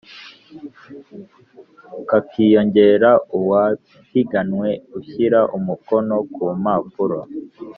[2.09, 7.19] Kakiyongera uwapiganwe ushyira umukono ku mpapuro